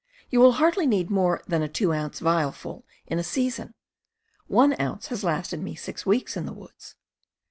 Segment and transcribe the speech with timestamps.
[0.31, 2.17] You will hardly need more than a 2 oz.
[2.21, 3.75] vial full in a season.
[4.47, 6.95] One ounce has lasted me six weeks in the woods.